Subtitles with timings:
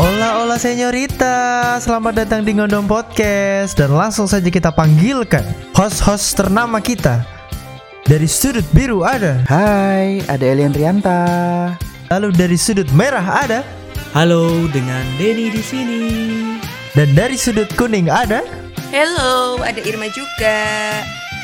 [0.00, 3.76] Hola hola senyorita, selamat datang di Ngondong Podcast.
[3.76, 5.44] Dan langsung saja kita panggilkan
[5.76, 7.20] host-host ternama kita.
[8.08, 9.44] Dari sudut biru ada.
[9.44, 11.20] Hai, ada Elian Rianta.
[12.08, 13.60] Lalu dari sudut merah ada.
[14.16, 16.02] Halo, dengan Denny di sini.
[16.96, 18.40] Dan dari sudut kuning ada.
[18.88, 20.56] Hello, ada Irma juga.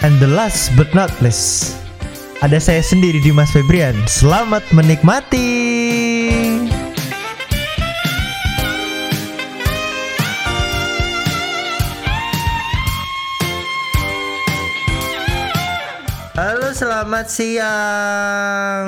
[0.01, 1.77] And the last but not least
[2.41, 4.01] Ada saya sendiri Dimas Febrian.
[4.09, 5.45] Selamat menikmati
[16.77, 18.87] selamat siang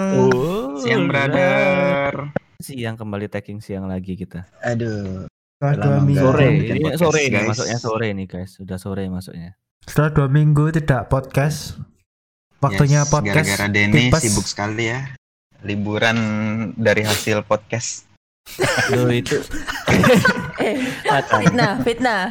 [0.79, 2.13] Siang, brother.
[2.61, 4.45] Siang kembali tagging siang lagi kita.
[4.61, 5.25] Aduh,
[5.57, 8.51] Setelah dua minggu Sore, ini podcast, sore ini masuknya sore nih guys.
[8.55, 9.51] Sudah sore masuknya.
[9.89, 11.81] Setelah dua minggu tidak podcast
[12.61, 14.21] Waktunya Yes, podcast Gara-gara Denny tipes.
[14.23, 15.15] sibuk sekali ya.
[15.65, 16.19] Liburan
[16.77, 18.05] dari hasil podcast.
[18.93, 19.39] Aduh itu
[20.69, 20.77] Eh,
[21.41, 22.23] fitnah, fitnah.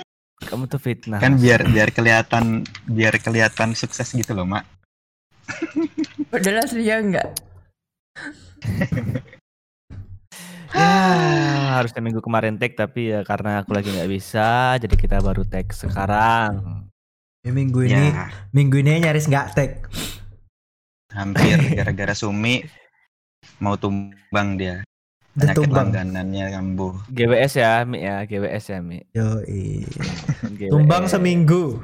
[0.48, 1.20] kamu tuh fitnah.
[1.20, 4.64] Kan biar biar kelihatan biar kelihatan sukses gitu loh, Mak.
[6.32, 7.28] Padahal aslinya enggak.
[10.70, 15.42] ya harusnya minggu kemarin tag tapi ya karena aku lagi nggak bisa jadi kita baru
[15.42, 16.86] tag sekarang.
[17.40, 19.72] Ya, Minggu ini Ya, Minggu ini nyaris nggak tag
[21.10, 22.62] hampir gara-gara Sumi
[23.58, 24.86] mau tumbang dia.
[25.32, 26.94] Penyakit tumbang langganannya kambuh.
[27.08, 28.98] GWS ya Mi ya GWS ya Mi.
[29.10, 29.86] Yoi.
[30.58, 30.70] GWS.
[30.70, 31.78] Tumbang seminggu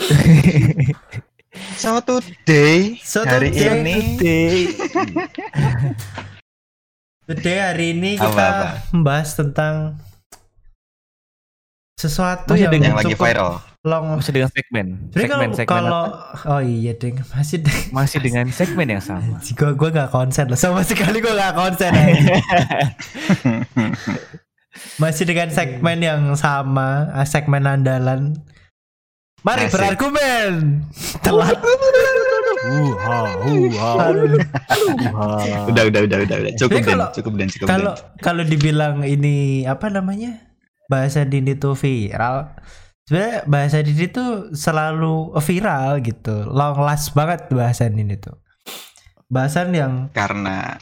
[1.76, 3.96] So today So hari today- ini
[7.24, 8.68] Today hari ini Apa, kita apa?
[8.90, 9.74] membahas tentang
[11.94, 13.52] sesuatu Masih yang, yang lagi cukup viral.
[13.84, 14.16] Long.
[14.16, 14.86] masih dengan segmen.
[15.08, 16.48] Jadi Segmen kalau segmen kalau apa?
[16.48, 17.80] oh iya ding masih ding.
[17.90, 19.36] masih dengan segmen yang sama.
[19.52, 21.92] Gua gua nggak konsen loh sama sekali gua nggak konsen.
[24.96, 28.34] masih dengan segmen yang sama, ah, segmen andalan.
[29.44, 29.76] Mari Asik.
[29.76, 30.80] berargumen.
[31.20, 31.60] Telat.
[32.64, 33.88] Uha, uha,
[35.68, 38.24] udah udah udah udah udah cukup Jadi dan kalau- cukup dan cukup Kalau dan.
[38.24, 39.36] kalau dibilang ini
[39.68, 40.40] apa namanya
[40.88, 42.56] bahasa Dini tuh viral,
[43.04, 48.40] sebenarnya bahasa Dini tuh selalu viral gitu, long last banget bahasa Dini tuh.
[49.28, 50.76] Bahasan yang Karena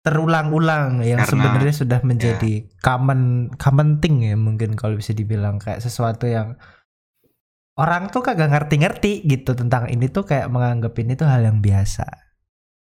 [0.00, 6.24] terulang-ulang yang sebenarnya sudah menjadi common common thing ya mungkin kalau bisa dibilang kayak sesuatu
[6.24, 6.56] yang
[7.76, 12.06] orang tuh kagak ngerti-ngerti gitu tentang ini tuh kayak menganggap ini tuh hal yang biasa.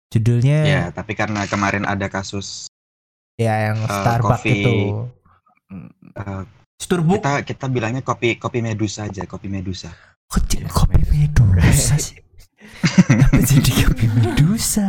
[0.08, 2.68] Judulnya ya, tapi karena kemarin ada kasus
[3.36, 4.76] ya yang Eh, Starbucks coffee- itu.
[6.16, 6.42] eh,
[6.88, 9.92] Starbucks kita kita bilangnya kopi kopi Medusa aja, kopi Medusa.
[10.26, 12.16] Jadi Ya, kopi medusa sih?
[12.78, 14.86] Kenapa jadi kopi medusa?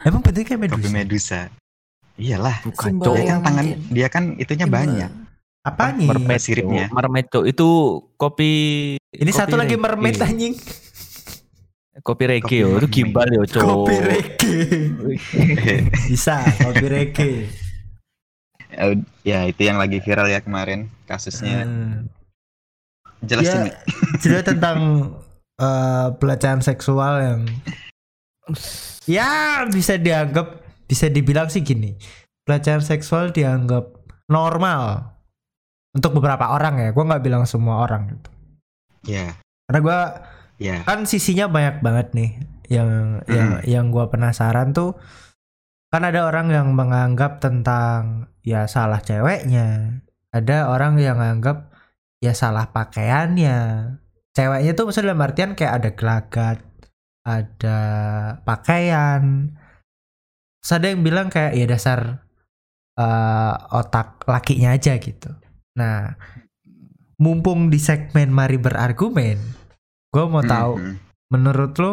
[0.00, 0.76] Emang bentuknya kayak medusa?
[0.76, 1.40] Kopi Medusa.
[2.14, 3.14] Iyalah, Bukan dia cowok.
[3.16, 3.78] kan yang tangan mungkin.
[3.88, 4.76] dia kan itunya Simbol.
[4.76, 5.10] banyak.
[5.60, 6.06] Apa nih?
[6.06, 6.84] Mermaid siripnya.
[6.90, 7.44] Mermaid Cok.
[7.46, 7.68] itu
[8.16, 8.52] kopi
[9.08, 10.54] Ini kopi satu lagi mermaid anjing.
[12.00, 13.60] Kopi reggae yo, itu gimbal yo, Cok.
[13.60, 14.62] Kopi reggae.
[16.08, 17.32] Bisa, kopi reggae.
[19.26, 21.64] Ya itu yang lagi viral ya kemarin kasusnya.
[21.64, 22.08] Hmm.
[23.24, 23.68] Jelasin.
[23.68, 23.76] Ya,
[24.22, 24.78] cerita tentang
[25.60, 27.40] eh, pelecehan seksual yang
[29.04, 31.94] ya bisa dianggap bisa dibilang sih gini.
[32.48, 33.92] Pelecehan seksual dianggap
[34.32, 35.12] normal
[35.92, 36.88] untuk beberapa orang ya.
[36.96, 38.30] Gua nggak bilang semua orang gitu.
[39.08, 39.36] Ya,
[39.68, 40.00] Karena gua
[40.60, 40.84] ya.
[40.84, 42.30] kan sisinya banyak banget nih
[42.68, 44.96] yang yang yang gua penasaran tuh
[45.90, 50.00] kan ada orang yang menganggap tentang ya salah ceweknya.
[50.30, 51.70] Ada orang yang menganggap
[52.22, 53.58] ya salah pakaiannya.
[54.30, 56.58] Ceweknya tuh maksudnya dalam artian kayak ada gelagat
[57.26, 57.80] ada
[58.46, 59.52] pakaian.
[60.62, 62.22] Terus ada yang bilang kayak ya dasar
[62.94, 65.30] eh, otak lakinya aja gitu.
[65.74, 66.14] Nah
[67.20, 69.36] mumpung di segmen mari berargumen
[70.10, 70.94] gue mau tahu Mhm.
[71.30, 71.92] menurut lo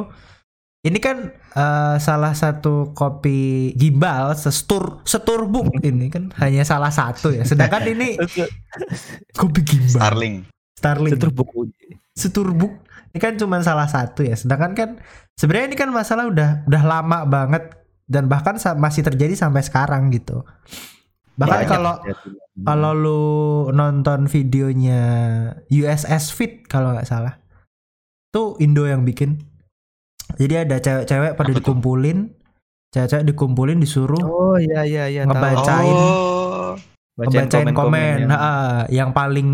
[0.85, 7.41] ini kan eh, salah satu kopi gimbal setur seturbuk ini kan hanya salah satu ya.
[7.41, 8.19] Sedangkan ini
[9.41, 9.97] kopi gimbal.
[9.97, 10.35] Starling.
[10.77, 11.13] Starling.
[11.17, 11.71] Itu buku
[12.13, 12.73] seturbuk
[13.13, 14.37] ini kan cuma salah satu ya.
[14.37, 14.89] Sedangkan kan
[15.33, 17.73] sebenarnya ini kan masalah udah udah lama banget
[18.05, 20.45] dan bahkan masih terjadi sampai sekarang gitu.
[21.37, 21.95] Bahkan kalau
[22.61, 23.23] kalau lu
[23.73, 25.01] nonton videonya
[25.69, 27.41] USS Fit kalau nggak salah.
[28.29, 29.46] Tuh Indo yang bikin
[30.35, 32.17] jadi ada cewek-cewek pada Apa dikumpulin
[32.89, 35.21] cewek-cewek dikumpulin disuruh Oh iya iya iya.
[35.23, 35.87] Ngebacain.
[35.87, 36.75] Oh,
[37.13, 38.51] Bacain ngebacain komen, komen-komen yang- ha,
[38.89, 39.49] yang paling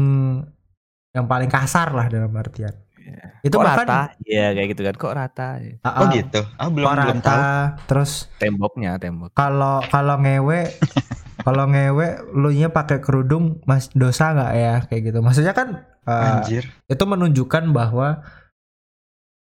[1.11, 3.25] yang paling kasar lah dalam artian Iya.
[3.43, 4.01] Itu kok bahkan rata?
[4.23, 4.93] Iya kayak gitu kan.
[4.95, 5.47] Kok rata?
[5.81, 6.39] Ah, Oh ah, gitu.
[6.55, 7.27] Ah belum kok belum rata.
[7.27, 7.43] tahu.
[7.83, 9.29] Terus Temboknya, tembok.
[9.33, 10.71] kalau kalau ngewe
[11.43, 16.27] kalau ngewe lu nya pakai kerudung mas dosa nggak ya kayak gitu maksudnya kan eh,
[16.31, 16.63] Anjir.
[16.87, 18.23] itu menunjukkan bahwa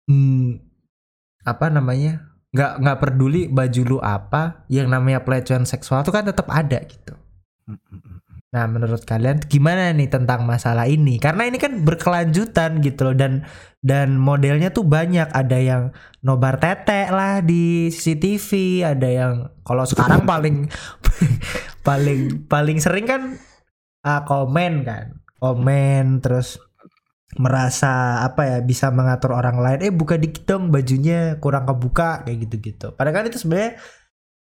[0.07, 0.59] hmm,
[1.43, 6.47] apa namanya nggak nggak peduli baju lu apa yang namanya pelecehan seksual itu kan tetap
[6.53, 7.13] ada gitu.
[8.53, 11.17] Nah menurut kalian gimana nih tentang masalah ini?
[11.17, 13.49] Karena ini kan berkelanjutan gitu loh dan
[13.81, 15.25] dan modelnya tuh banyak.
[15.33, 15.83] Ada yang
[16.21, 18.49] nobar tete lah di CCTV
[18.85, 19.33] ada yang
[19.65, 20.69] kalau sekarang paling
[21.81, 23.21] paling paling sering kan
[24.05, 26.61] ah, komen kan komen terus
[27.39, 32.45] merasa apa ya bisa mengatur orang lain eh buka dikit dong bajunya kurang kebuka kayak
[32.45, 33.79] gitu-gitu padahal kan itu sebenarnya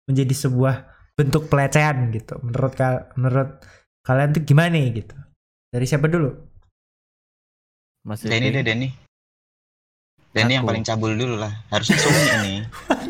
[0.09, 0.75] menjadi sebuah
[1.15, 3.61] bentuk pelecehan gitu menurut kal menurut
[4.03, 5.15] kalian tuh gimana nih gitu
[5.71, 6.31] dari siapa dulu
[8.03, 8.91] Mas Denny deh Denny.
[10.33, 11.53] Denny yang paling cabul dulu lah.
[11.71, 12.57] Harusnya Sumi nih.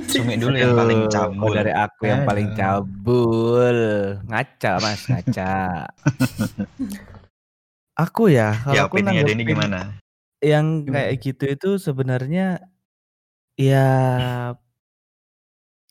[0.05, 1.49] Sumi dulu yang paling cabul.
[1.55, 2.57] dari aku yang paling Aduh.
[2.59, 3.77] cabul.
[4.27, 5.55] Ngaca mas, ngaca.
[7.93, 9.79] aku ya, kalau Ya aku opini ya Denny gimana?
[10.43, 11.07] yang Gimana?
[11.07, 12.59] kayak gitu itu sebenarnya
[13.55, 13.87] ya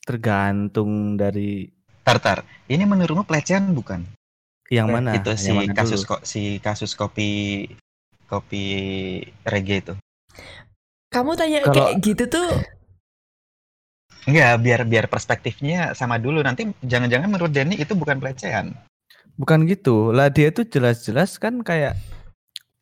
[0.01, 1.71] tergantung dari
[2.03, 2.39] Tar tar.
[2.67, 4.03] Ini menurutmu pelecehan bukan?
[4.71, 5.13] yang mana.
[5.13, 6.09] itu si yang mana kasus dulu?
[6.17, 7.63] kok si kasus kopi
[8.25, 8.63] kopi
[9.43, 9.93] reggae itu.
[11.07, 12.49] Kamu tanya Kalau- kayak gitu tuh
[14.23, 16.39] Enggak, biar biar perspektifnya sama dulu.
[16.39, 18.71] Nanti jangan-jangan menurut Denny itu bukan pelecehan.
[19.33, 20.13] Bukan gitu.
[20.13, 21.97] Lah dia itu jelas-jelas kan kayak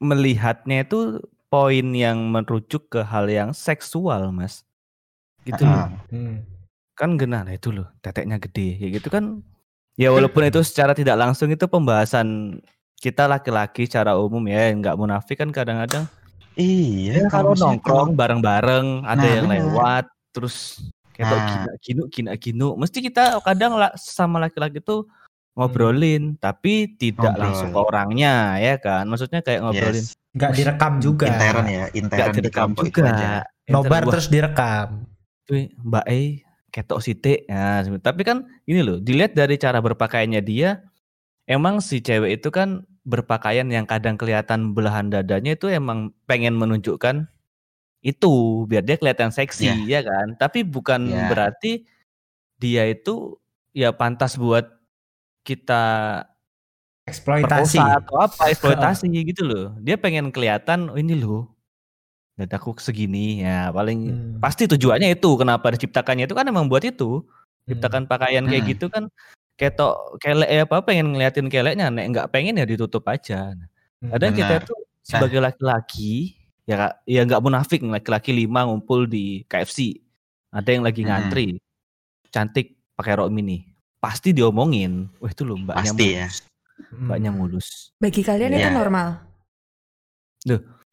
[0.01, 4.63] melihatnya itu poin yang merujuk ke hal yang seksual, Mas.
[5.43, 5.87] Gitu loh.
[5.87, 6.43] Ah, Hmm.
[6.91, 8.77] Kan genah nah itu loh, teteknya gede.
[8.77, 9.41] Kayak gitu kan.
[9.97, 12.59] Ya walaupun itu secara tidak langsung itu pembahasan
[13.01, 16.05] kita laki-laki secara umum ya, nggak munafik kan kadang-kadang
[16.53, 19.57] Iya, Ya, kalau nongkrong bareng-bareng ada Nah, yang benar.
[19.63, 20.05] lewat
[20.35, 20.83] terus
[21.15, 21.47] kayak Nah.
[21.47, 25.07] gina ginu gina ginu mesti kita kadang lah sama laki-laki tuh
[25.51, 27.43] ngobrolin tapi tidak Ngobrol.
[27.43, 29.03] langsung ke orangnya ya kan?
[29.05, 30.05] Maksudnya kayak ngobrolin.
[30.05, 30.15] Yes.
[30.31, 31.27] nggak direkam juga.
[31.27, 33.03] Intern ya, nggak intern di direkam juga.
[33.11, 33.31] aja.
[33.67, 34.87] nobar Wah, terus direkam.
[35.43, 36.21] Cuy, mbak E
[36.71, 40.79] ketok site ya tapi kan ini loh dilihat dari cara berpakaiannya dia
[41.43, 47.27] emang si cewek itu kan berpakaian yang kadang kelihatan belahan dadanya itu emang pengen menunjukkan
[48.01, 48.31] itu
[48.65, 50.33] biar dia kelihatan seksi ya kan?
[50.39, 51.27] Tapi bukan Ya.
[51.29, 51.85] berarti
[52.57, 53.37] dia itu
[53.75, 54.80] ya pantas buat
[55.41, 55.83] kita
[57.07, 61.49] eksploitasi atau apa eksploitasi gitu loh dia pengen kelihatan oh ini loh
[62.37, 64.39] dadaku segini ya paling Hmm.
[64.39, 67.77] pasti tujuannya itu kenapa diciptakannya itu kan emang buat itu Hmm.
[67.77, 68.71] ciptakan pakaian kayak Hmm.
[68.73, 69.03] gitu kan
[69.57, 73.67] ketok kelek ya apa pengen ngeliatin keleknya nek nggak pengen ya ditutup aja Nah,
[74.01, 74.11] Hmm.
[74.17, 80.01] kadang kita tuh sebagai laki-laki ya ya nggak munafik laki-laki lima ngumpul di KFC
[80.49, 81.09] ada yang lagi Hmm.
[81.13, 81.47] ngantri
[82.31, 83.69] cantik pakai rok mini
[84.01, 86.25] pasti diomongin wah itu loh mbaknya Pasti ya.
[86.25, 86.37] mulus
[86.81, 87.05] Hmm.
[87.05, 88.73] mbaknya mulus bagi kalian itu Iya.
[88.73, 89.07] normal.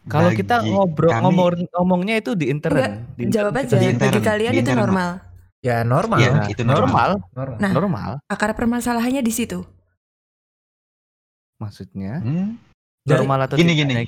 [0.05, 3.75] kalau kita ngobrol kami- ngomong ngomongnya itu di internet Enggak, Di internet Jawab aja.
[3.75, 5.10] di intern, Bagi kalian di itu intern, normal.
[5.58, 6.46] ya normal lah.
[6.46, 6.84] itu normal.
[6.84, 7.72] normal normal Nah.
[7.72, 9.64] normal Akar permasalahannya di situ.
[11.58, 12.55] maksudnya Hmm,
[13.02, 14.06] normal atau gini, gini.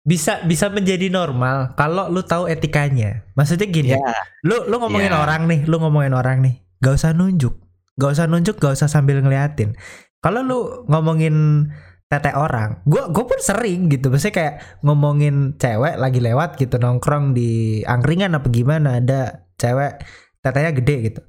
[0.00, 4.00] bisa bisa menjadi normal kalau lu tahu etikanya maksudnya gini ya
[4.40, 5.20] lu lu ngomongin Iya.
[5.20, 7.52] orang nih lu ngomongin orang nih gak usah nunjuk
[7.96, 9.72] gak usah nunjuk gak usah sambil ngeliatin.
[10.20, 11.68] Kalau lu ngomongin
[12.06, 14.12] tete orang gua gua pun sering gitu.
[14.12, 14.54] Maksudnya kayak
[14.86, 20.04] ngomongin cewek lagi lewat gitu nongkrong di angkringan apa gimana ada cewek
[20.44, 21.20] tetenya gede gitu.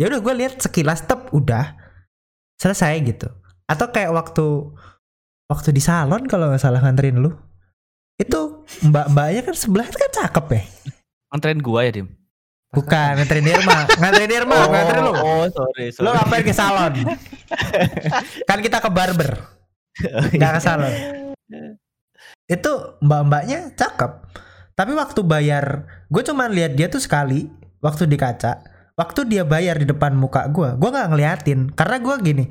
[0.00, 1.76] Ya udah gue lihat sekilas tep udah
[2.56, 3.28] selesai gitu.
[3.68, 4.46] Atau kayak waktu
[5.52, 7.30] waktu di salon kalau nggak salah nganterin lu.
[8.16, 10.62] Itu mbak-mbaknya kan sebelah kan cakep ya?
[11.32, 12.21] Nganterin gua ya dim
[12.72, 15.12] Bukan nganterin Irma, nganterin Irma, nganterin lu.
[15.12, 16.94] oh sorry Lu sorry ngapain ke salon?
[18.48, 19.36] kan kita ke barber,
[20.32, 20.94] nggak ke salon.
[22.48, 24.12] Itu mbak-mbaknya cakep.
[24.72, 27.52] Tapi waktu bayar, gue cuman lihat dia tuh sekali
[27.84, 28.64] waktu di kaca.
[28.96, 31.60] Waktu dia bayar di depan muka gue, gue nggak ngeliatin.
[31.76, 32.44] Karena gue gini,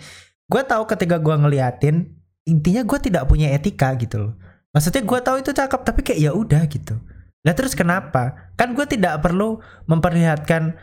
[0.46, 2.14] gue tahu ketika gue ngeliatin,
[2.46, 4.34] intinya gue tidak punya etika gitu loh.
[4.70, 6.94] Maksudnya gue tahu itu cakep, tapi kayak ya udah gitu.
[7.42, 8.54] Lah terus kenapa?
[8.54, 10.78] Kan gue tidak perlu memperlihatkan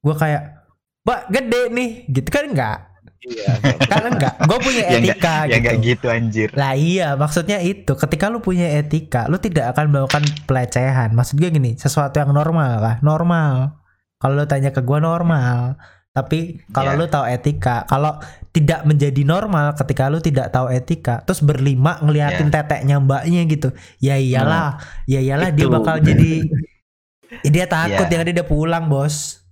[0.00, 0.56] gue kayak,
[1.04, 2.78] Mbak gede nih, gitu kan enggak?
[3.18, 3.50] iya
[3.90, 4.34] Kan enggak.
[4.46, 5.60] Gue punya Ya enggak- etika Ya gitu.
[5.64, 6.48] nggak gitu anjir.
[6.54, 7.92] Lah iya, maksudnya itu.
[7.92, 11.12] Ketika lu punya etika, lu tidak akan melakukan pelecehan.
[11.12, 13.80] Maksud gue gini, sesuatu yang normal lah, normal.
[14.16, 15.76] Kalau lu tanya ke gue normal.
[16.18, 16.98] Tapi kalau Ya.
[16.98, 18.18] lu tahu etika, kalau
[18.50, 23.70] tidak menjadi normal ketika lu tidak tahu etika, terus berlima ngeliatin teteknya mbaknya gitu.
[23.98, 25.72] Ya iyalah, ya iyalah dia Itu.
[25.72, 26.32] bakal jadi
[27.44, 28.18] Ya, dia takut Ya.
[28.18, 29.44] yang dia udah pulang, Bos.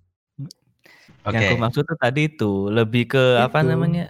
[1.23, 1.37] Oke.
[1.37, 3.69] Yang aku maksud tuh tadi itu lebih ke apa Itu.
[3.69, 4.05] namanya?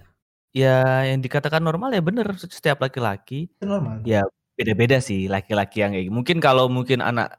[0.52, 4.00] Ya yang dikatakan normal ya bener setiap laki-laki Itu normal.
[4.08, 4.25] ya
[4.56, 6.14] beda-beda sih laki-laki yang kayak gitu.
[6.16, 7.36] mungkin kalau mungkin anak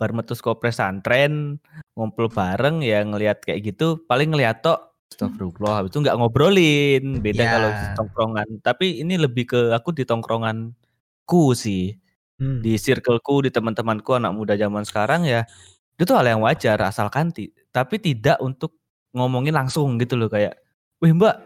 [0.00, 1.60] bermetus kopres santren
[1.92, 7.42] ngumpul bareng ya ngelihat kayak gitu paling ngeliat tok Astagfirullah habis itu nggak ngobrolin beda
[7.42, 7.50] Ya.
[7.52, 8.48] kalau tongkrongan.
[8.62, 11.98] Tapi ini lebih ke aku di tongkronganku sih.
[12.40, 12.64] Hmm.
[12.64, 15.44] di circleku di teman-temanku anak muda zaman sekarang ya
[15.92, 18.80] itu tuh hal yang wajar asalkan ti- tapi tidak untuk
[19.12, 20.56] ngomongin langsung gitu loh kayak
[21.04, 21.36] wih mbak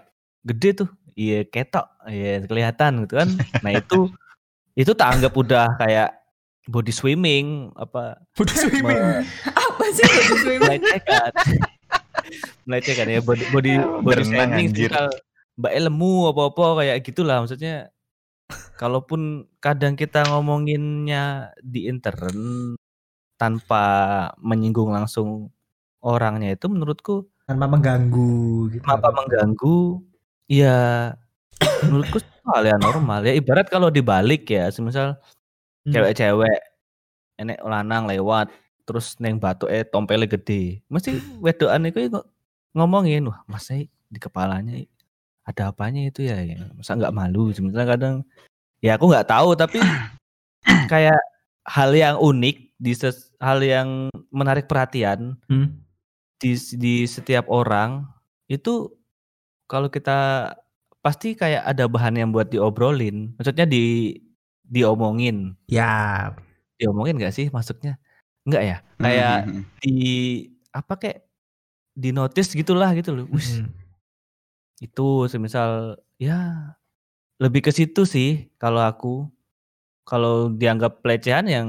[0.47, 0.91] gede tuh.
[1.19, 1.91] Iya ketok.
[2.07, 3.27] Iya kelihatan gitu kan.
[3.67, 4.07] Nah itu
[4.79, 6.15] itu tak anggap udah kayak
[6.69, 9.01] body swimming apa Udah swimming.
[9.53, 10.81] Apa sih body swimming?
[10.81, 11.31] melecehkan
[12.69, 14.89] melecehkan ya body body, body anjir.
[14.89, 15.07] misal
[15.55, 17.93] mbak lemu apa apa kayak gitulah maksudnya
[18.75, 22.75] kalaupun kadang kita ngomonginnya di intern
[23.39, 23.85] tanpa
[24.41, 25.51] menyinggung langsung
[26.05, 28.85] orangnya itu menurutku Tanpa mengganggu gitu.
[28.89, 30.01] apa mengganggu
[30.49, 31.13] ya
[31.85, 32.19] menurutku
[32.49, 35.17] hal yang normal ya ibarat kalau dibalik ya semisal
[35.85, 35.93] Hmm.
[35.93, 36.57] cewek-cewek
[37.37, 38.49] enek lanang lewat
[38.85, 42.25] terus neng batu eh tompelnya gede mesti wedoan itu kok
[42.73, 44.81] ngomongin wah mas eh, di kepalanya
[45.45, 46.73] ada apanya itu ya, ya.
[46.73, 48.15] masa nggak malu sebenarnya kadang
[48.81, 49.77] ya aku nggak tahu tapi
[50.93, 51.21] kayak
[51.69, 55.81] hal yang unik di ses- hal yang menarik perhatian Hmm.
[56.41, 58.05] di di setiap orang
[58.49, 58.89] itu
[59.69, 60.53] kalau kita
[61.01, 64.17] pasti kayak ada bahan yang buat diobrolin maksudnya di
[64.65, 65.55] diomongin.
[65.69, 66.33] Ya,
[66.81, 68.01] diomongin nggak sih maksudnya?
[68.49, 68.77] Nggak ya?
[68.99, 69.65] Kayak Hmm, hmm, hmm.
[69.81, 69.97] di
[70.75, 71.19] apa kayak
[71.95, 73.27] di notice gitulah gitu loh.
[73.31, 73.71] Wis, Hmm.
[74.83, 76.73] itu semisal ya
[77.39, 79.29] lebih ke situ sih kalau aku.
[80.05, 81.69] Kalau dianggap pelecehan yang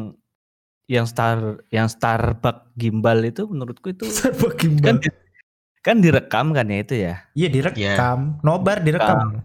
[0.91, 4.99] yang star yang Starbuck gimbal itu menurutku itu kan gimbal.
[4.99, 5.23] di-
[5.79, 7.15] kan direkam kan ya itu ya?
[7.31, 9.39] Iya direkam, nobar direkam.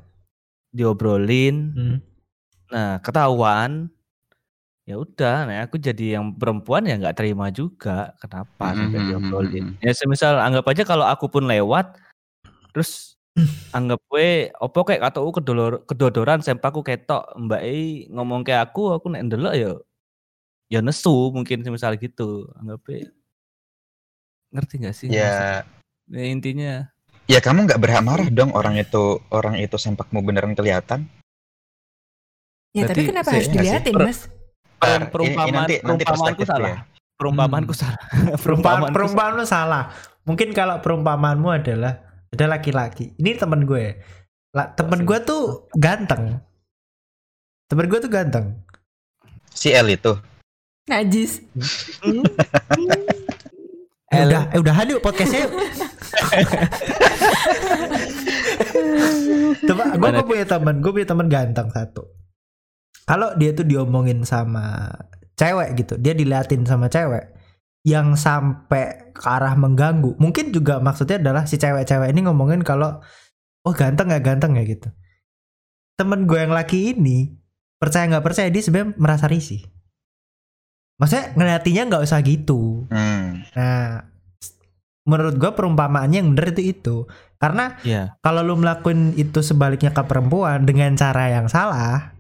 [0.75, 1.57] diobrolin.
[1.71, 1.97] Hmm.
[2.73, 3.91] Nah ketahuan.
[4.89, 8.17] Ya udah nah aku jadi yang perempuan ya nggak terima juga.
[8.19, 9.65] Kenapa sampai Mhm, diobrolin?
[9.79, 9.85] mhm.
[9.85, 11.95] ya semisal anggap aja kalau aku pun lewat
[12.75, 13.15] terus
[13.77, 18.99] anggap gue opo kayak kata aku kedolor kedodoran sempaku ketok mbak E ngomong kayak aku
[18.99, 19.71] aku nek ndelok ya
[20.71, 22.51] ya nesu mungkin semisal gitu.
[22.59, 22.83] Anggap
[24.51, 25.63] ngerti gak sih Ya,
[26.11, 26.91] ya, intinya.
[27.31, 31.07] Ya kamu nggak berhak marah dong orang itu orang itu sempakmu beneran kelihatan.
[32.71, 33.51] Ya tapi Berarti kenapa saya harus
[33.91, 34.19] Per- mas?
[35.11, 36.79] Perumpamaan nanti- nanti perumpamaanku salah ya.
[37.21, 37.83] perumpamaanku Hmm.
[37.83, 39.85] salah Perumpamaan perumpamaanku perumpamaan lu salah.
[40.25, 41.93] Mungkin kalau perumpamaanmu adalah
[42.31, 43.13] ada laki-laki.
[43.15, 43.99] Ini temen gue.
[44.51, 46.39] La, temen gue tuh ganteng.
[47.67, 48.63] Temen gue tuh ganteng.
[49.51, 50.15] Si L itu.
[50.87, 51.43] Najis.
[54.11, 55.47] Eh, udah, eh, udahan yuk podcastnya.
[55.47, 55.55] yuk.
[59.63, 62.11] Coba, gue punya temen, gue punya temen ganteng satu.
[63.09, 64.91] Kalau dia tuh diomongin sama
[65.39, 67.33] cewek gitu, dia diliatin sama cewek
[67.85, 70.17] yang sampai ke arah mengganggu.
[70.21, 73.01] Mungkin juga maksudnya adalah si cewek-cewek ini ngomongin kalau
[73.65, 74.89] oh ganteng ya ganteng ya gitu.
[75.97, 77.41] Temen gue yang laki ini
[77.81, 79.65] percaya nggak percaya dia sebenarnya merasa risih.
[81.01, 82.85] Maksudnya ngeliatinya nggak usah gitu.
[82.93, 83.41] Hmm.
[83.57, 84.05] Nah,
[85.09, 86.97] menurut gua perumpamaannya yang bener itu itu.
[87.41, 92.13] Karena ya kalau lu melakukan itu sebaliknya ke perempuan dengan cara yang salah,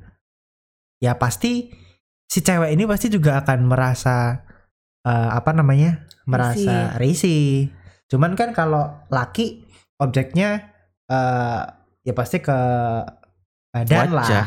[1.00, 1.72] ya pasti
[2.30, 4.44] si cewek ini pasti juga akan merasa
[5.02, 6.06] eh, apa namanya?
[6.30, 7.74] merasa risih.
[8.06, 9.66] Cuman kan kalau laki
[9.98, 10.70] objeknya
[11.10, 11.60] eh
[12.06, 12.58] ya pasti ke
[13.74, 14.46] badan Wajah.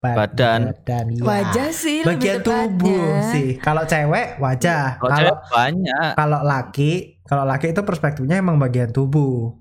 [0.00, 0.72] Ba- Badan.
[0.72, 1.22] badan iya.
[1.22, 3.60] Wajah sih bagian tubuh sih.
[3.60, 4.96] Kalau cewek wajah.
[4.96, 9.54] kalau banyak kalau laki kalau laki itu perspektifnya emang bagian tubuh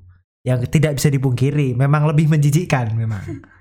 [0.48, 3.19] yang tidak bisa dipungkiri memang lebih menjijikkan memang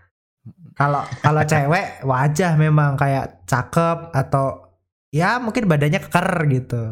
[0.78, 4.70] kalau kalau cewek wajah memang kayak cakep atau
[5.10, 6.82] ya mungkin badannya keker gitu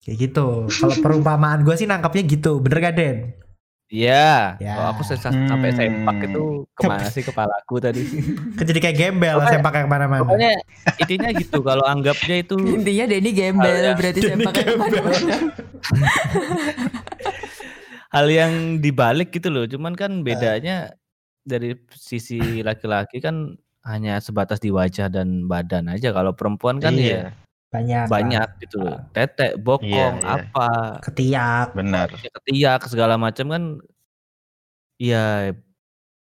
[0.00, 3.18] kayak gitu kalau perumpamaan gue sih nangkapnya gitu bener gak Den?
[3.86, 4.74] Iya, Ya.
[4.74, 5.78] kalau aku sesa- sampai Hmm.
[6.02, 8.02] sempak itu ke mana sih kepalaku tadi?
[8.60, 10.52] jadi kayak gembel Pokoknya- sempak yang mana-mana Pokoknya
[10.98, 14.74] intinya gitu, kalau anggapnya itu Intinya Denny gembel Hal yang- berarti Denny sempaknya gembel.
[14.82, 15.36] ke mana-mana.
[18.08, 19.64] hal yang dibalik gitu loh.
[19.66, 20.90] Cuman kan bedanya
[21.46, 23.54] dari sisi laki-laki kan
[23.86, 26.10] hanya sebatas di wajah dan badan aja.
[26.10, 27.22] Kalau perempuan kan ya Iya.
[27.70, 28.60] banyak banyak lah.
[28.60, 28.98] gitu loh.
[29.14, 30.34] Tetek, bokong, Iya, iya.
[30.42, 30.68] apa,
[31.06, 32.08] ketiak Benar.
[32.10, 33.62] ketiak segala macam kan
[34.96, 35.52] iya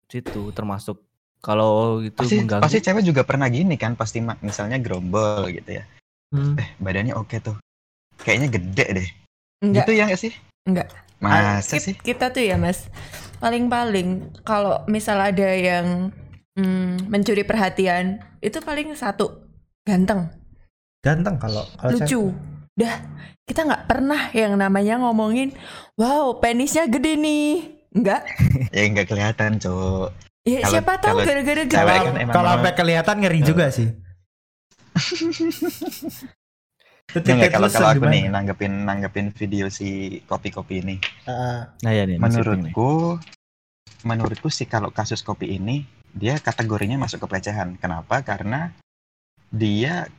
[0.06, 1.02] situ termasuk
[1.40, 5.84] kalau itu Pasti mengganggu pasti cewek juga pernah gini kan, pasti misalnya gerombol gitu ya.
[6.34, 6.58] Hmm.
[6.58, 7.56] Eh, badannya oke tuh.
[8.18, 9.10] Kayaknya gede deh.
[9.62, 10.34] Enggak, Gitu ya nggak sih?
[10.66, 10.90] enggak.
[11.20, 11.96] Masa sih?
[11.96, 12.88] Kita tuh ya mas,
[13.40, 16.12] paling-paling kalau misal ada yang
[16.54, 19.46] mm, mencuri perhatian, itu paling satu
[19.84, 20.28] ganteng,
[21.00, 22.08] ganteng kalau kalau lucu.
[22.32, 22.36] cewek.
[22.76, 22.96] Dah,
[23.48, 25.56] kita nggak pernah yang namanya ngomongin,
[25.96, 27.48] wow penisnya gede nih.
[27.96, 28.28] Enggak.
[28.76, 30.12] Ya nggak kelihatan, Cok.
[30.44, 31.74] Ya Kalau- siapa tahu gara-gara gede.
[31.74, 33.90] kalau kan kalau sampai kelihatan ngeri juga sih
[37.14, 38.14] nggak, kalau kalau aku gimana?
[38.14, 40.96] nih nanggepin nanggepin video si kopi-kopi ini.
[41.30, 42.20] Ah, nah ya nih.
[42.20, 43.22] Menurutku
[44.06, 45.86] menurutku sih kalau kasus kopi ini
[46.16, 47.76] dia kategorinya masuk ke pelecehan.
[47.80, 48.24] Kenapa?
[48.24, 48.72] Karena
[49.52, 50.10] dia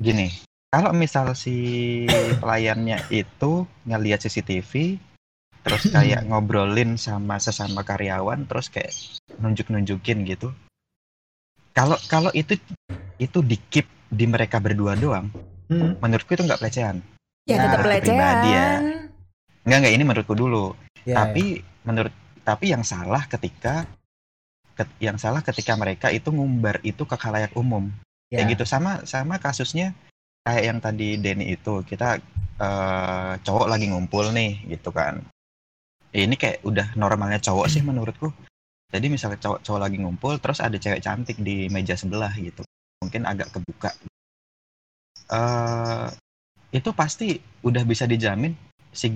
[0.00, 0.30] gini,
[0.70, 2.06] kalau misal si
[2.38, 4.98] pelayannya itu ngelihat CCTV
[5.60, 8.94] terus kayak ngobrolin sama sesama karyawan terus kayak
[9.42, 10.54] nunjuk-nunjukin gitu.
[11.76, 12.56] Kalau kalau itu
[13.20, 15.28] itu dikip di mereka berdua doang,
[15.70, 16.02] hmm.
[16.02, 16.98] menurutku itu nggak pelecehan.
[17.46, 18.50] Ya Nah, tetap pribadi pelecehan.
[18.50, 18.68] ya.
[19.64, 20.74] Nggak nggak ini menurutku dulu.
[21.06, 22.12] Ya, tapi menurut
[22.44, 23.86] tapi yang salah ketika
[24.76, 27.88] ket- yang salah ketika mereka itu ngumbar itu ke khalayak umum
[28.32, 28.40] ya.
[28.40, 29.92] kayak gitu sama sama kasusnya
[30.44, 32.16] kayak yang tadi Denny itu kita
[32.60, 35.20] eh, cowok lagi ngumpul nih gitu kan
[36.10, 38.32] ini kayak udah normalnya cowok sih menurutku
[38.90, 42.64] jadi misalnya cowok cowok lagi ngumpul terus ada cewek cantik di meja sebelah gitu
[43.04, 43.94] mungkin agak kebuka
[45.30, 46.06] eh
[46.70, 48.54] itu pasti udah bisa dijamin
[48.94, 49.14] si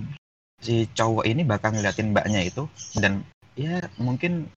[0.58, 2.66] si cowok ini bakal ngeliatin mbaknya itu
[2.98, 3.22] dan
[3.54, 4.50] ya mungkin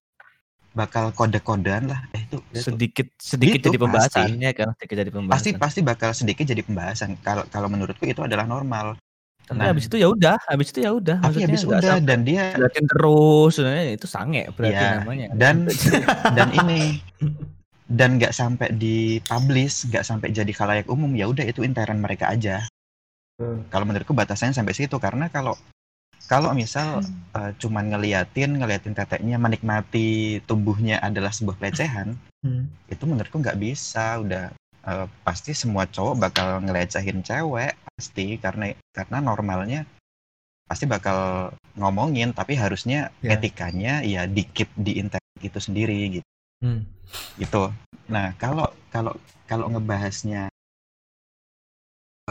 [0.78, 2.06] bakal kode-kodean lah.
[2.14, 2.70] Eh itu itu.
[2.70, 4.68] Sedikit sedikit Gitu, jadi pembahasannya kan?
[4.78, 5.58] Sedikit jadi pasti pembahasan.
[5.58, 7.10] Pasti bakal sedikit jadi pembahasan.
[7.26, 8.94] Kalau kalau menurutku itu adalah normal.
[9.48, 9.72] Tapi nah.
[9.74, 11.18] habis itu ya udah habis itu ya udah.
[11.24, 15.28] Tapi habis udah dan dia liatin terus sebenarnya itu sange berarti Ya, namanya.
[15.34, 15.56] Dan
[16.38, 17.02] dan ini
[17.88, 22.68] dan nggak sampai dipublish nggak sampai jadi khalayak umum ya udah itu intern mereka aja
[23.38, 23.70] Hmm.
[23.70, 25.54] kalau menurutku batasannya sampai situ karena kalau
[26.26, 27.38] kalau misal Hmm.
[27.38, 32.66] eh, cuman ngeliatin ngeliatin teteknya menikmati tubuhnya adalah sebuah pelecehan Hmm.
[32.90, 34.50] itu menurutku nggak bisa udah
[34.90, 39.86] eh, pasti semua cowok bakal ngelecehin cewek pasti karena karena normalnya
[40.66, 43.38] pasti bakal ngomongin tapi harusnya Ya.
[43.38, 46.82] etikanya ya dikip di internet itu sendiri gitu Hmm.
[47.38, 47.70] gitu
[48.10, 49.14] nah kalau kalau
[49.46, 50.50] kalau ngebahasnya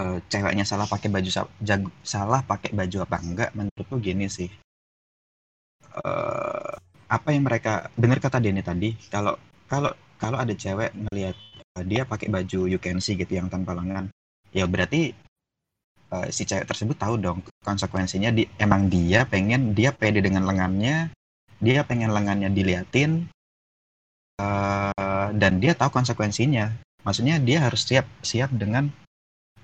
[0.01, 4.51] eh, ceweknya salah pakai baju sa- jag- salah pakai baju apa enggak menurutku gini sih
[5.97, 6.73] Eh,
[7.09, 9.33] apa yang mereka dengar kata Denny tadi kalau
[9.65, 9.89] kalau
[10.21, 11.37] kalau ada cewek ngelihat
[11.81, 14.13] eh, dia pakai baju you can see gitu yang tanpa lengan
[14.53, 15.17] ya berarti
[16.13, 21.09] eh, si cewek tersebut tahu dong konsekuensinya di, emang dia pengen dia pede dengan lengannya
[21.65, 23.25] dia pengen lengannya diliatin
[24.41, 26.73] eh, dan dia tahu konsekuensinya.
[27.07, 28.91] Maksudnya dia harus siap siap dengan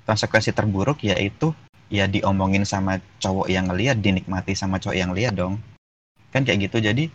[0.06, 1.50] konsekuensi terburuk yaitu
[1.90, 5.58] ya diomongin sama cowok yang ngeliat dinikmati sama cowok yang lihat dong.
[6.30, 6.78] Kan kayak gitu.
[6.80, 7.10] Jadi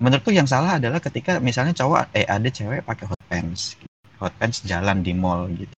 [0.00, 3.76] menurutku yang salah adalah ketika misalnya cowok eh ada cewek pakai hot pants.
[4.18, 5.74] Hot pants jalan di mall gitu.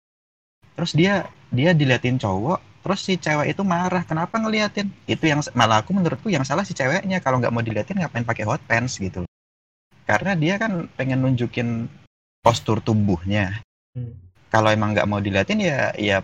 [0.75, 4.05] Terus dia dia diliatin cowok terus si cewek itu marah.
[4.05, 4.93] Kenapa ngeliatin?
[5.09, 7.17] Itu yang malah aku menurutku yang salah si ceweknya.
[7.19, 9.25] Kalau nggak mau diliatin ngapain pakai hot pants gitu
[10.05, 11.89] karena dia kan pengen nunjukin
[12.39, 13.61] postur tubuhnya
[13.95, 14.11] Hmm.
[14.51, 16.19] kalau emang nggak mau diliatin ya ya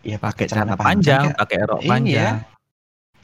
[0.00, 1.90] ya pakai celana panjang kayak- pakai rok Iya.
[1.90, 2.34] panjang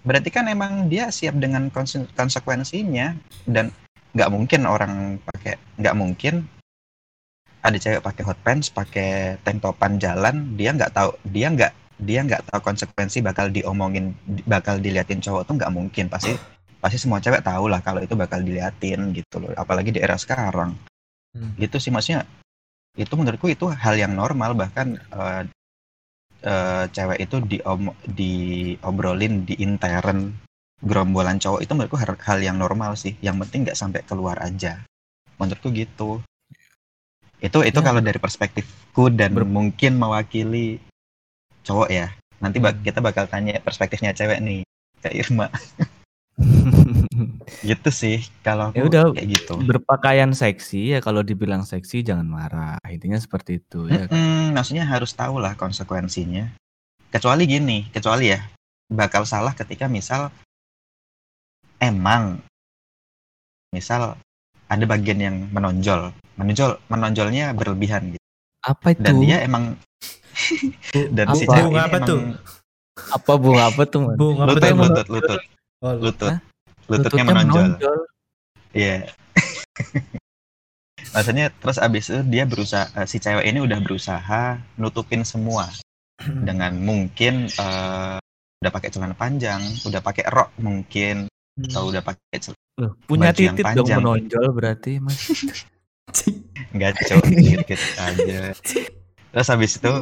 [0.02, 3.14] berarti kan emang dia siap dengan konse- konsekuensinya
[3.46, 3.70] dan
[4.12, 6.34] nggak mungkin orang pakai nggak mungkin
[7.62, 11.72] ada cewek pakai hot pants pakai tank topan jalan dia nggak tahu dia nggak
[12.02, 14.10] dia nggak tahu konsekuensi bakal diomongin
[14.44, 16.34] bakal diliatin cowok tuh nggak mungkin pasti
[16.82, 20.74] pasti semua cewek tahu lah kalau itu bakal diliatin gitu loh apalagi di era sekarang
[21.32, 21.56] Hmm.
[21.56, 22.28] gitu sih maksudnya
[22.92, 25.42] itu menurutku itu hal yang normal bahkan eh,
[26.44, 30.36] eh, cewek itu diom diobrolin di intern
[30.82, 34.84] gerombolan cowok itu menurutku hal, hal yang normal sih yang penting nggak sampai keluar aja
[35.40, 36.20] menurutku gitu
[37.40, 37.86] itu itu Ya.
[37.88, 40.76] kalau dari perspektifku dan Ber- mungkin mewakili
[41.64, 42.12] cowok ya
[42.44, 42.84] nanti bak- Hmm.
[42.84, 44.60] kita bakal tanya perspektifnya cewek nih
[45.00, 45.46] kayak Irma
[47.70, 52.26] gitu sih kalau aku Ya udah, kayak gitu berpakaian seksi ya kalau dibilang seksi jangan
[52.26, 56.50] marah intinya seperti itu ya Mm-mm, maksudnya harus tahu lah konsekuensinya.
[57.12, 58.40] Kecuali gini, kecuali ya
[58.88, 60.32] bakal salah ketika misal
[61.76, 62.40] emang
[63.72, 64.16] misal
[64.68, 68.24] ada bagian yang menonjol, menonjol, menonjolnya berlebihan gitu.
[68.64, 69.76] apa itu Dan dia emang
[71.16, 71.52] Dan si Apa?
[71.52, 72.20] cewek Bunga ini apa emang tuh?
[73.12, 74.00] Apa bunga apa tuh?
[74.08, 74.16] Man?
[74.16, 74.76] Bung apa lutut, tuh?
[74.80, 75.40] lutut, lutut,
[75.82, 76.38] Oh, lutut, Hah?
[76.86, 77.74] lututnya menonjol.
[78.70, 79.10] Iya.
[81.12, 85.68] Maksudnya terus abis itu dia berusaha eh, si cewek ini udah berusaha nutupin semua
[86.22, 88.16] dengan mungkin eh,
[88.62, 91.26] udah pakai celana panjang, udah pakai rok mungkin
[91.68, 94.00] atau udah pakai cel- Loh, punya titik dong panjang.
[94.00, 95.18] menonjol berarti mas.
[96.72, 98.40] enggak cowok dikit aja.
[99.34, 99.92] Terus habis itu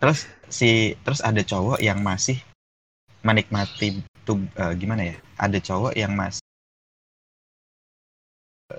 [0.00, 0.18] terus
[0.50, 2.40] si terus ada cowok yang masih
[3.22, 5.16] menikmati tuh eh, gimana ya?
[5.36, 6.42] Ada cowok yang masih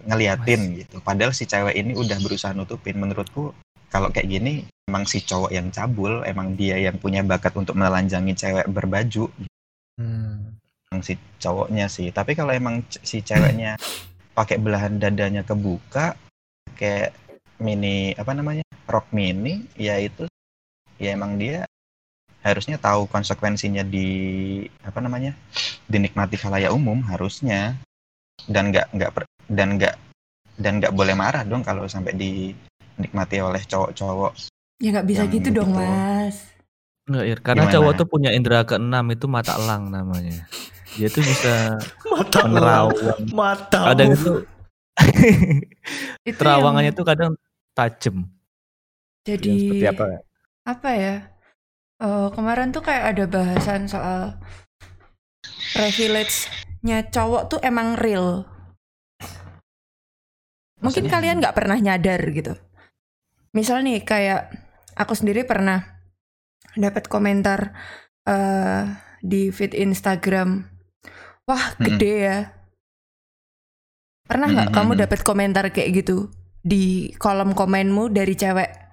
[0.04, 1.00] ngeliatin gitu.
[1.00, 3.00] Padahal si cewek ini udah berusaha nutupin.
[3.00, 3.56] Menurutku
[3.88, 8.34] kalau kayak gini emang si cowok yang cabul, emang dia yang punya bakat untuk menelanjangi
[8.36, 9.32] cewek berbaju,
[9.98, 10.54] Hmm.
[10.94, 12.14] emang si cowoknya sih.
[12.14, 13.80] Tapi kalau emang si ceweknya
[14.38, 16.14] pakai belahan dadanya kebuka,
[16.78, 17.16] kayak
[17.58, 20.30] mini apa namanya rok mini, ya itu
[21.02, 21.66] ya emang dia
[22.46, 24.08] harusnya tahu konsekuensinya di
[24.82, 25.36] apa namanya
[25.86, 27.76] dinikmati khalayak umum harusnya
[28.48, 29.10] dan nggak nggak
[29.50, 29.96] dan nggak
[30.58, 34.34] dan nggak boleh marah dong kalau sampai dinikmati oleh cowok-cowok
[34.78, 36.54] Ya nggak bisa gitu dong mas.
[37.10, 37.40] Enggak, Ir.
[37.42, 37.76] Karena Gimana?
[37.82, 40.46] cowok tuh punya indera keenam itu mata elang namanya.
[40.94, 41.82] Dia tuh bisa
[42.14, 43.26] Mata menerawang.
[43.34, 43.90] Mata.
[43.90, 44.46] Kadang itu
[46.22, 47.32] Itu terawangannya yang tuh kadang
[47.74, 48.30] tajam.
[49.26, 50.06] jadi Ya, seperti apa?
[50.68, 51.16] apa ya?
[51.98, 54.38] Eh, kemarin tuh kayak ada bahasan soal
[55.74, 58.46] privilege-nya cowok tuh emang real.
[60.78, 61.14] Mungkin Maksudnya?
[61.18, 62.54] kalian nggak pernah nyadar gitu.
[63.58, 64.54] Misal nih kayak
[64.94, 65.82] aku sendiri pernah
[66.78, 67.74] dapat komentar
[68.30, 68.86] eh
[69.26, 70.70] di feed Instagram,
[71.50, 72.40] wah gede ya.
[74.30, 76.30] Pernah nggak kamu dapat komentar kayak gitu
[76.62, 78.87] di kolom komenmu dari cewek?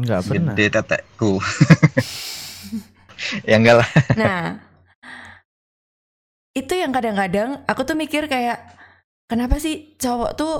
[0.00, 0.56] Enggak pernah.
[0.56, 1.36] gede tetekku
[3.48, 4.44] ya enggak lah Nah,
[6.56, 8.58] itu yang kadang-kadang aku tuh mikir kayak
[9.30, 10.54] kenapa sih cowok tuh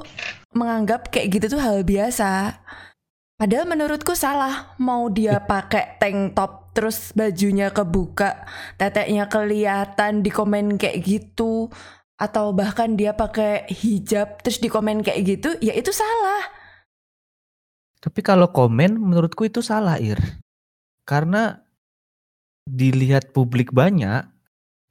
[0.55, 2.63] menganggap kayak gitu tuh hal biasa.
[3.41, 4.77] Padahal menurutku salah.
[4.79, 8.47] Mau dia pakai tank top terus bajunya kebuka,
[8.79, 11.67] teteknya kelihatan di komen kayak gitu
[12.21, 16.60] atau bahkan dia pakai hijab terus di komen kayak gitu, ya itu salah.
[18.01, 20.17] Tapi kalau komen menurutku itu salah, Ir.
[21.05, 21.61] Karena
[22.71, 24.27] dilihat publik banyak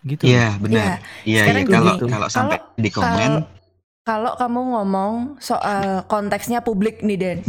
[0.04, 0.28] gitu.
[0.28, 3.32] iya benar iya sekarang iya kalau kalau sampai di komen
[4.08, 7.40] Kalau kamu ngomong soal konteksnya publik nih Den.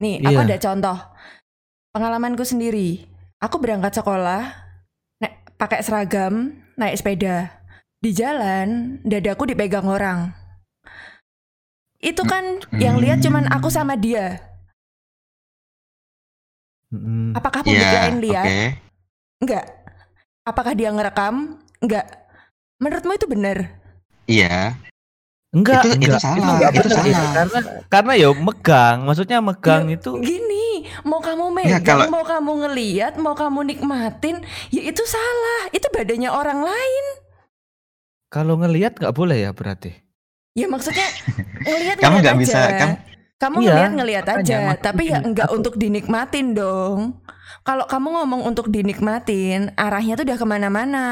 [0.00, 0.46] Nih, aku Iya.
[0.48, 0.98] ada contoh.
[1.92, 3.04] Pengalamanku sendiri.
[3.44, 4.40] Aku berangkat sekolah
[5.20, 7.52] naik pakai seragam, naik sepeda.
[8.00, 10.32] Di jalan, dadaku dipegang orang.
[12.00, 14.47] Itu kan yang lihat cuman aku sama dia.
[16.88, 17.36] Mm-mm.
[17.36, 18.44] Apakah publik iya lain lihat?
[18.44, 18.60] oke
[19.38, 19.64] Enggak.
[20.42, 21.60] Apakah dia ngerekam?
[21.78, 22.06] Enggak.
[22.78, 23.58] Menurutmu itu benar?
[24.24, 24.76] iya
[25.48, 26.92] Enggak, Itu- itu salah, enggak itu Ir.
[26.92, 27.32] salah.
[27.32, 30.68] Karena karena ya megang, maksudnya megang Ya, itu Gini,
[31.02, 35.72] mau kamu Ya, megang, kalau- mau kamu ngeliat, mau kamu nikmatin, ya itu salah.
[35.72, 37.06] Itu badannya orang lain.
[38.28, 39.88] kalau ngelihat nggak boleh ya berarti.
[40.52, 41.08] Ya maksudnya
[41.64, 43.00] ngelihat Kamu nggak bisa, kamu-
[43.38, 47.22] Kamu Iya, ngelihat ngelihat aja, makanya tapi ya enggak aku- untuk dinikmatin dong.
[47.62, 51.06] Kalau kamu ngomong untuk dinikmatin, arahnya tuh udah ke mana-mana.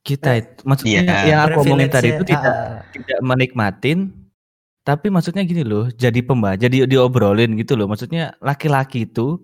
[0.00, 1.16] Kita itu maksudnya Iya.
[1.26, 3.98] yang aku omongin tadi itu Privilege-nya, tidak ah, tidak menikmatin
[4.80, 9.36] tapi maksudnya gini loh jadi pembah jadi diobrolin gitu loh maksudnya laki-laki itu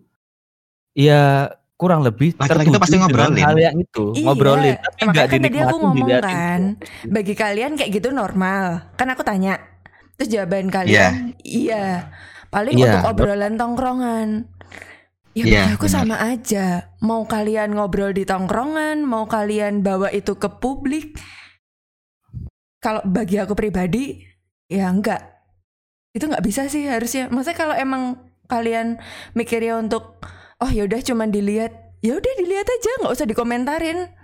[0.96, 3.44] ya kurang lebih Laki-laki itu pasti ngobrolin.
[3.44, 7.12] hal yang itu Iya, ngobrolin tapi nggak kan tadi aku dinikmatin ngomong kan, terus.
[7.12, 8.64] Bagi kalian kayak gitu normal.
[8.96, 9.60] Kan aku tanya.
[10.14, 12.14] Terus jawaban kalian iya.
[12.54, 14.46] Paling Iya, untuk obrolan tongkrongan.
[15.34, 16.94] Ya Iya, bagi aku sama aja.
[17.02, 21.18] Mau kalian ngobrol di tongkrongan, mau kalian bawa itu ke publik.
[22.78, 24.22] Kalau bagi aku pribadi,
[24.70, 25.18] ya enggak.
[26.14, 27.26] Itu nggak bisa sih harusnya.
[27.26, 29.02] Maksudnya kalau emang kalian
[29.34, 30.22] mikirnya untuk
[30.62, 31.74] oh ya udah cuman dilihat,
[32.06, 34.14] ya udah dilihat aja, nggak usah dikomentarin.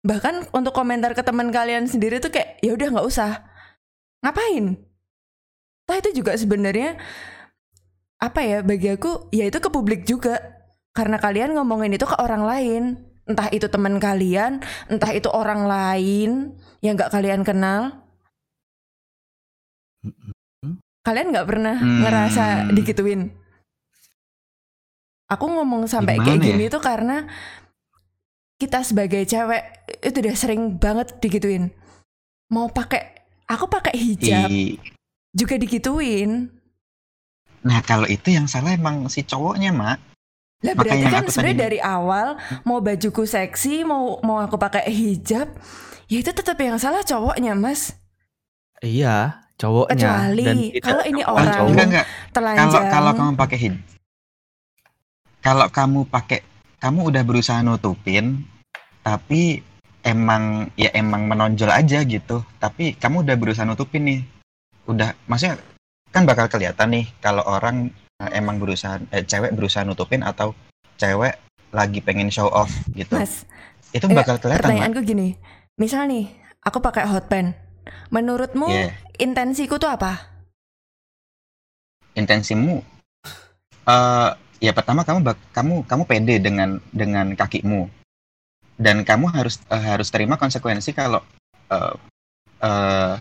[0.00, 3.44] Bahkan untuk komentar ke teman kalian sendiri tuh kayak ya udah nggak usah.
[4.24, 4.85] Ngapain?
[5.86, 6.98] Toh itu juga sebenarnya
[8.16, 10.38] apa ya bagi aku ya itu ke publik juga.
[10.96, 12.82] Karena kalian ngomongin itu ke orang lain.
[13.26, 18.06] Entah itu teman kalian entah itu orang lain yang nggak kalian kenal.
[21.02, 22.02] Kalian nggak pernah Hmm.
[22.02, 22.44] ngerasa
[22.74, 23.30] digituin.
[25.26, 26.46] Aku ngomong sampai kayak Gimana ya?
[26.54, 27.26] gini tuh karena
[28.56, 29.62] kita sebagai cewek
[30.02, 31.74] itu udah sering banget digituin.
[32.46, 34.50] Mau pakai aku pakai hijab.
[34.50, 34.78] I-
[35.36, 36.48] juga digituin
[37.60, 39.98] Nah kalau itu yang salah emang si cowoknya mak.
[40.62, 42.26] Lah Makanya berarti kan sebenarnya tadi- dari awal
[42.62, 45.50] mau bajuku seksi, mau mau aku pakai hijab,
[46.06, 47.98] ya itu tetap yang salah cowoknya, Mas.
[48.78, 50.30] Iya, cowoknya.
[50.30, 51.70] Kecuali Dan kalau ini orang cowok.
[51.74, 52.06] Enggak enggak.
[52.30, 52.70] Telanjang.
[52.70, 53.78] Kalau kalau kamu pakai hijab,
[55.42, 56.40] kalau kamu pakai,
[56.78, 58.46] kamu udah berusaha nutupin,
[59.02, 59.60] tapi
[60.02, 62.46] emang ya emang menonjol aja gitu.
[62.62, 64.20] Tapi kamu udah berusaha nutupin nih,
[64.86, 65.58] udah, maksudnya
[66.10, 70.56] kan bakal kelihatan nih kalau orang eh, emang berusaha, eh, cewek berusaha nutupin atau
[70.96, 71.36] cewek
[71.70, 73.14] lagi pengen show off gitu.
[73.14, 73.44] Mas,
[73.92, 74.64] Itu bakal kelihatan.
[74.64, 74.72] Mak.
[74.72, 75.28] pertanyaanku gini.
[75.76, 76.30] Misal nih,
[76.62, 77.52] aku pakai hot pen.
[78.08, 78.90] Menurutmu Iya.
[79.18, 80.34] intensiku tuh apa?
[82.16, 82.80] intensimu
[83.84, 87.92] eh ya pertama kamu bak- kamu kamu pede dengan dengan kakimu
[88.80, 91.20] dan kamu harus eh, harus terima konsekuensi kalau
[91.68, 91.94] eh
[92.64, 93.14] eh,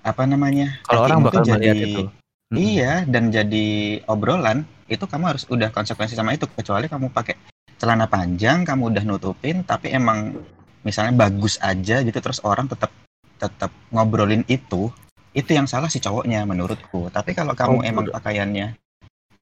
[0.00, 2.02] apa namanya Kalau orang bakal jadi- itu.
[2.04, 2.56] Mm-mm.
[2.56, 3.66] iya dan jadi
[4.04, 7.36] obrolan itu kamu harus udah konsekuensi sama itu kecuali kamu pakai
[7.76, 10.32] celana panjang kamu udah nutupin tapi emang
[10.80, 12.88] misalnya bagus aja gitu terus orang tetap
[13.36, 14.88] tetap ngobrolin itu
[15.30, 18.16] itu yang salah si cowoknya menurutku tapi kalau kamu Oh, emang udah.
[18.16, 18.66] pakaiannya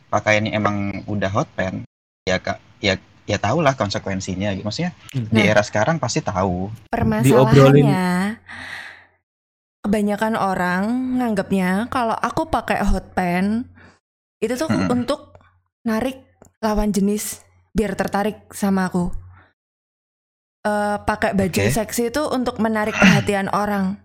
[0.08, 1.86] pakaiannya emang udah hot pen
[2.22, 5.46] ya kak ya ya tahulah konsekuensinya gitu maksudnya di Nah.
[5.48, 8.45] era sekarang pasti tahu Permasalahannya
[9.86, 13.70] kebanyakan orang nganggapnya kalau aku pakai hot pen
[14.42, 14.90] itu tuh Mm-mm.
[14.90, 15.38] untuk
[15.86, 16.26] narik
[16.58, 19.14] lawan jenis biar tertarik sama aku.
[20.66, 21.70] Eh, pakai baju Oke.
[21.70, 24.02] seksi itu untuk menarik perhatian orang.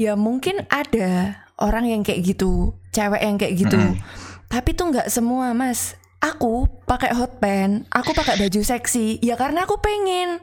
[0.00, 3.76] Ya mungkin ada orang yang kayak gitu, cewek yang kayak gitu.
[3.76, 4.00] Mm-mm.
[4.48, 6.00] Tapi tuh nggak semua, Mas.
[6.24, 10.40] Aku pakai hot pen, aku pakai baju seksi, ya karena aku pengen.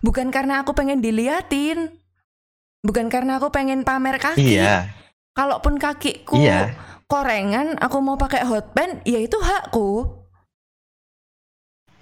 [0.00, 2.03] Bukan karena aku pengen diliatin.
[2.84, 4.44] Bukan karena aku pengen pamer kaki.
[4.54, 4.92] iya
[5.32, 10.20] Kalaupun kakiku iya korengan, aku mau pakai hot pen, ya itu hakku.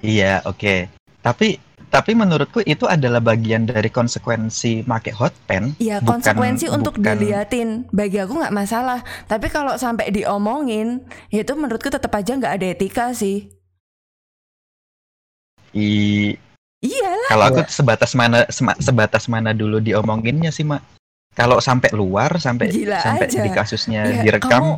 [0.00, 0.90] iya oke
[1.20, 6.96] tapi tapi menurutku itu adalah bagian dari konsekuensi make hot pen Ya Bukan- konsekuensi untuk
[6.96, 7.84] bukan- diliatin.
[7.88, 9.00] Bagi aku nggak masalah.
[9.24, 13.52] Tapi kalau sampai diomongin, ya itu menurutku tetap aja nggak ada etika sih.
[15.72, 16.34] I,
[16.82, 17.28] Iyalah.
[17.28, 20.82] kalau aku sebatas mana sema- sebatas mana dulu diomonginnya sih mak
[21.32, 23.40] kalau sampai luar sampai Gila sampai aja.
[23.40, 24.72] di kasusnya Ya, direkam Kamu,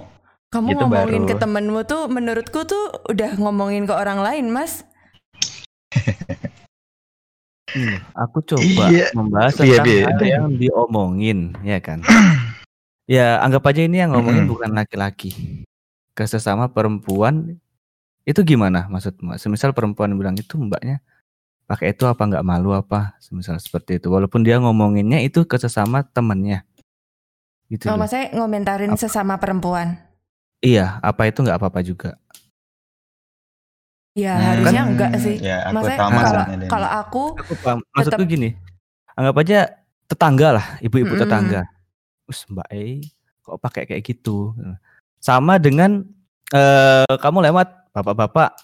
[0.52, 1.30] kamu gitu ngomongin baru.
[1.30, 4.84] ke temenmu tuh menurutku tuh udah ngomongin ke orang lain, Mas.
[7.74, 9.10] Hmm, aku coba Iya.
[9.12, 10.04] membahas Iya, tentang iya.
[10.06, 12.06] hal yang diomongin, ya kan?
[13.10, 14.52] ya anggap aja ini yang ngomongin Mm-mm.
[14.54, 15.34] bukan laki-laki,
[16.12, 17.58] ke sesama perempuan
[18.22, 19.34] itu gimana maksudmu?
[19.36, 21.02] Semisal perempuan bilang itu mbaknya
[21.64, 24.08] pakai itu apa nggak malu apa, semisal seperti itu.
[24.08, 26.62] Walaupun dia ngomonginnya itu ke sesama temennya,
[27.68, 28.04] gitu Oh, loh.
[28.04, 29.00] maksudnya ngomentarin Apa?
[29.00, 29.96] sesama perempuan.
[30.60, 32.10] Iya, apa itu nggak apa-apa juga.
[34.14, 34.46] Ya Hmm.
[34.46, 35.36] harusnya Kan- enggak sih.
[35.42, 37.78] ya aku Maksudnya kalau kalau aku Aku paham.
[37.90, 38.48] Maksudku Tetep- gini,
[39.12, 39.58] anggap aja
[40.06, 41.22] tetangga lah, ibu-ibu Mm-mm.
[41.26, 41.62] tetangga.
[42.24, 43.02] Us Mbak E,
[43.42, 44.54] kok pakai kayak gitu?
[45.18, 46.06] Sama dengan
[46.54, 48.54] eh kamu lewat bapak-bapak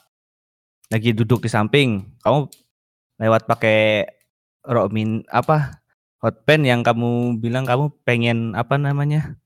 [0.88, 2.46] lagi duduk di samping, kamu
[3.20, 4.08] lewat pakai
[4.64, 5.80] rok min apa
[6.20, 9.36] hot pen yang kamu bilang kamu pengen apa namanya?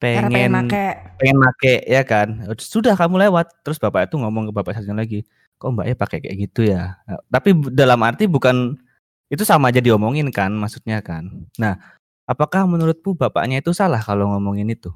[0.00, 0.84] pengen Pengen make
[1.20, 5.20] pengen make ya kan sudah kamu lewat terus bapak itu ngomong ke bapak satunya lagi
[5.60, 8.80] kok mbaknya pakai kayak gitu ya Nah, tapi dalam arti bukan
[9.28, 11.28] itu sama aja diomongin kan maksudnya kan
[11.60, 11.76] nah
[12.24, 14.88] apakah menurutmu bapaknya itu salah kalau ngomongin itu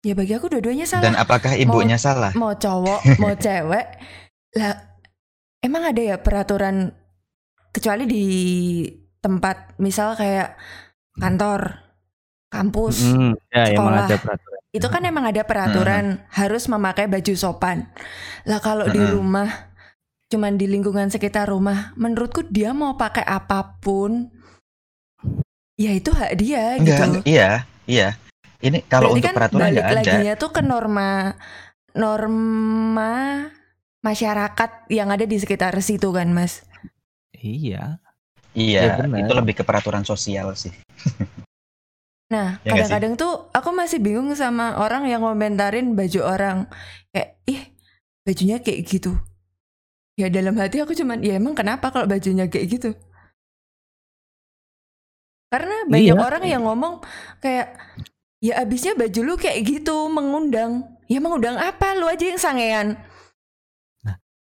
[0.00, 1.20] ya bagi aku dua-duanya dan salah.
[1.20, 3.86] apakah ibunya salah Mau cowok, mau cewek.
[4.56, 4.74] Lah
[5.60, 6.96] emang ada ya peraturan
[7.70, 8.26] kecuali di
[9.20, 10.56] tempat misal kayak
[11.18, 11.80] kantor,
[12.50, 13.04] kampus.
[13.06, 14.06] Mm, ya emang sekolah.
[14.06, 17.90] ada peraturan Itu kan emang ada peraturan harus memakai baju sopan.
[18.46, 19.14] Lah kalau di Mm-mm.
[19.18, 19.50] rumah
[20.30, 24.30] cuman di lingkungan sekitar rumah, menurutku dia mau pakai apa pun
[25.74, 27.02] ya itu hak dia enggak gitu.
[27.02, 27.50] enggak, iya
[27.88, 28.08] iya
[28.60, 31.34] ini kalau Berarti untuk kan peraturan balik ada laginya tuh ke norma
[31.96, 33.12] norma
[34.00, 36.64] masyarakat yang ada di sekitar situ kan, Mas.
[37.40, 37.98] Iya
[38.52, 40.72] iya Ya, itu lebih ke peraturan sosial sih
[42.30, 46.70] Nah, Ya kadang-kadang tuh aku masih bingung sama orang yang komentarin baju orang
[47.10, 47.74] kayak ih
[48.22, 49.18] bajunya kayak gitu.
[50.14, 52.90] Ya dalam hati aku cuman ya emang kenapa kalau bajunya kayak gitu?
[55.50, 56.22] Karena banyak Iya.
[56.22, 57.02] orang yang ngomong
[57.42, 57.74] kayak
[58.38, 60.86] ya abisnya baju lu kayak gitu mengundang.
[61.10, 61.98] Ya mengundang apa?
[61.98, 62.94] Lu aja yang sangean.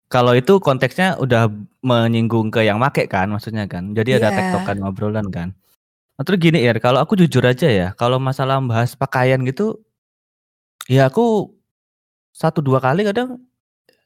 [0.08, 1.52] Kalau itu konteksnya udah
[1.84, 3.92] menyinggung ke yang make kan maksudnya kan.
[3.92, 4.38] Jadi ada Iya.
[4.40, 5.52] tektokan ngobrolan kan.
[6.18, 9.78] Nah, terus gini ya kalau aku jujur aja ya kalau masalah bahas pakaian gitu
[10.90, 11.54] ya aku
[12.34, 13.38] satu dua kali kadang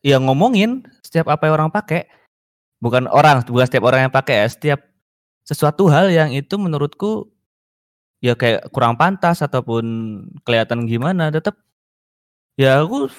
[0.03, 2.09] ya ngomongin setiap apa yang orang pakai.
[2.81, 4.79] Bukan orang bukan setiap orang yang pakai ya setiap
[5.45, 7.29] sesuatu hal yang itu menurutku
[8.25, 9.85] ya kayak kurang pantas ataupun
[10.45, 11.57] kelihatan gimana tetap
[12.57, 13.09] ya aku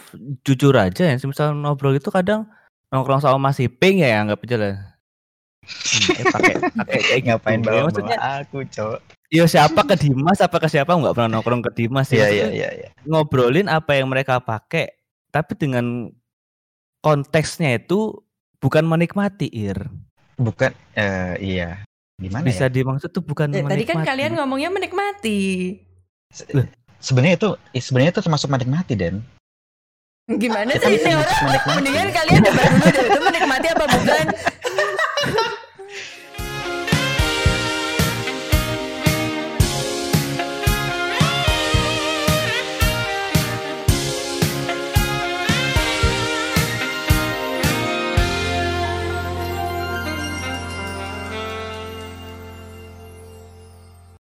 [0.46, 2.46] jujur aja ya misal ngobrol itu kadang
[2.92, 4.76] nongkrong sama Mas Iping ya anggap aja lah
[5.62, 7.26] Hmm, eh, pakai pakai kayak gitu.
[7.30, 8.98] Ngapain Ya, bawa maksudnya aku, Cok?
[9.30, 12.46] ya siapa ke Dimas apa ke siapa nggak pernah nongkrong ke Dimas ya Iya, iya,
[12.50, 12.88] iya, iya.
[13.02, 14.90] ngobrolin apa yang mereka pakai
[15.30, 16.10] tapi dengan
[17.00, 18.20] konteksnya itu
[18.58, 19.86] bukan menikmati ir
[20.34, 21.86] Bukan eh iya.
[22.18, 22.72] Gimana bisa ya?
[22.72, 24.08] dimaksud tuh bukan Eh, tadi kan menikmati.
[24.08, 25.40] kalian ngomongnya menikmati.
[26.98, 29.22] Sebenarnya itu eh, sebenarnya itu termasuk menikmati, Den.
[30.38, 31.40] Gimana sih ini orang?
[31.76, 34.26] Mendingan kalian debat dulu deh itu menikmati apa bukan?